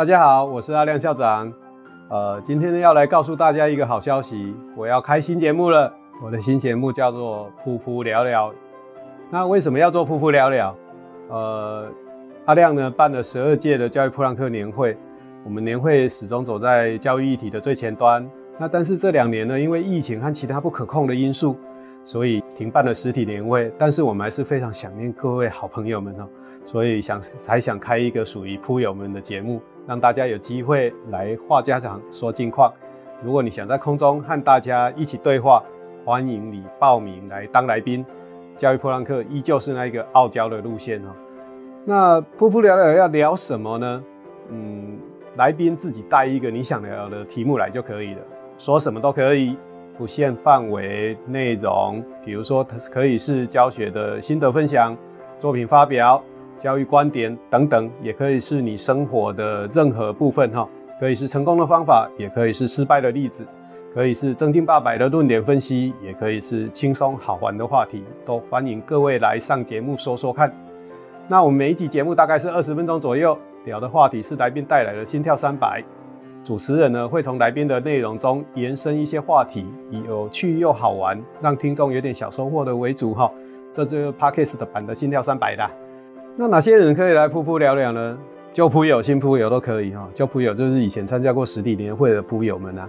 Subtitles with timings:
[0.00, 1.52] 大家好，我是阿亮校长。
[2.08, 5.92] 呃，今天呢要来告诉大家一个好消息，我要开新节目了。
[6.24, 8.50] 我的新节目叫做“噗噗聊聊”。
[9.30, 10.74] 那为什么要做“噗噗聊聊”？
[11.28, 11.86] 呃，
[12.46, 14.96] 阿亮呢办了十二届的教育普朗克年会，
[15.44, 18.26] 我们年会始终走在教育议题的最前端。
[18.56, 21.58] 那但是这两年呢，因为疫情和其他不可控的因素，
[22.06, 23.70] 所以停办了实体年会。
[23.76, 26.26] 但是我们还是非常想念各位好朋友们哦，
[26.66, 29.60] 所以想还想开一个属于铺友们的节目。
[29.86, 32.72] 让大家有机会来话家常、说近况。
[33.24, 35.62] 如果你想在空中和大家一起对话，
[36.04, 38.04] 欢迎你报名来当来宾。
[38.56, 41.08] 教育噗浪客依旧是那一个傲娇的路线哦。
[41.84, 44.04] 那噗噗聊聊要聊什么呢？
[44.50, 44.98] 嗯，
[45.36, 48.20] 来宾自己带一个你想聊的题目来就可以了，
[48.58, 49.56] 说什么都可以，
[49.98, 52.04] 不限范围内容。
[52.24, 54.96] 比如说，它可以是教学的心得分享、
[55.40, 56.22] 作品发表。
[56.60, 60.68] 教育观点等等，也可以是你生活的任何部分哈，
[61.00, 63.46] 可以是成功的方法，也可以是失败的例子，
[63.94, 70.54] 可以是正经八百的论点分析，也可以是轻松好玩的话题，都欢迎各位来上节目说说看。
[71.26, 75.82] 那我们每一集节目大概是二十分钟左右，聊的话题是来宾带来的心跳三百，
[76.44, 83.30] 主持人呢会从来宾的内容中延伸一些话题，以有趣又好玩，让听众有点小收获的为主哈。
[83.72, 85.70] 这就是 Parkes 的版的心跳三百啦。
[86.40, 88.16] 那哪些人可以来噗噗聊聊呢？
[88.50, 90.08] 旧噗友、新噗友都可以哈。
[90.14, 92.88] 旧噗友就是以前参加过实体年会的噗友们啊。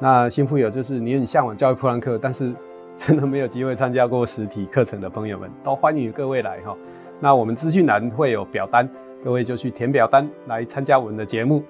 [0.00, 2.52] 那新噗友就是你很向往教育噗浪客，但是
[2.96, 6.76] 真的没有机会参加过实体课程的朋友们，都欢迎各位来哈。
[7.20, 8.88] 那我们资讯栏会有表单，
[9.22, 11.62] 各位就去填表单来参加我们的节目。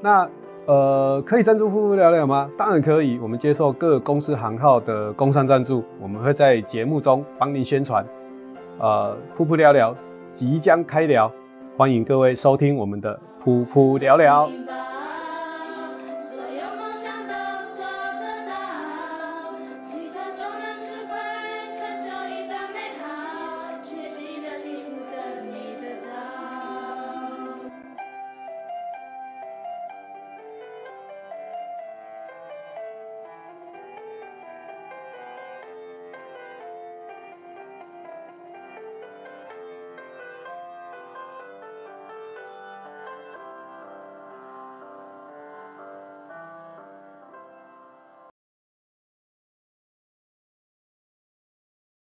[0.00, 0.24] 那
[0.66, 2.48] 呃，可以赞助噗噗聊聊吗？
[2.56, 8.06] 当然可以，我们接受各公司行号的工商赞助，我们会在节目中帮您宣传。
[8.78, 9.92] 呃，噗噗聊聊。
[10.32, 11.30] 即将开聊，
[11.76, 14.48] 欢迎各位收听我们的噗噗聊聊。